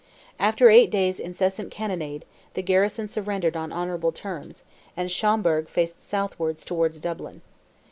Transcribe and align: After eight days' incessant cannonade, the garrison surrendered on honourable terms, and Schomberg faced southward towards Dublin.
After 0.39 0.67
eight 0.71 0.89
days' 0.89 1.19
incessant 1.19 1.69
cannonade, 1.69 2.25
the 2.55 2.63
garrison 2.63 3.07
surrendered 3.07 3.55
on 3.55 3.71
honourable 3.71 4.11
terms, 4.11 4.63
and 4.97 5.11
Schomberg 5.11 5.69
faced 5.69 6.01
southward 6.01 6.57
towards 6.57 6.99
Dublin. 6.99 7.43